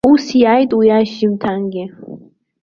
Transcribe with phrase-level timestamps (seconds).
[0.11, 1.83] Ус иааит уи ашьыжьымҭангьы.